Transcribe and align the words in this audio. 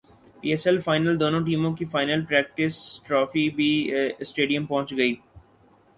پی 0.41 0.49
S 0.51 0.65
L 0.67 0.79
final 0.81 1.19
دونوں 1.19 1.41
ٹیموں 1.45 1.71
کی 1.75 1.85
فائنل 1.85 2.25
پریکٹسٹرافی 2.25 3.49
بھی 3.55 3.69
اسٹیڈیم 4.19 4.65
پہنچ 4.65 4.93
گئی 4.97 5.13